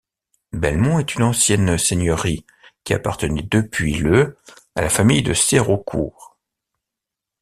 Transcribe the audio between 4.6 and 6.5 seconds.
à la famille de Serocourt.